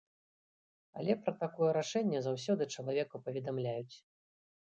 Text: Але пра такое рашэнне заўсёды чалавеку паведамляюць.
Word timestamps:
Але 0.99 1.15
пра 1.27 1.33
такое 1.43 1.67
рашэнне 1.79 2.19
заўсёды 2.29 2.63
чалавеку 2.77 3.15
паведамляюць. 3.27 3.95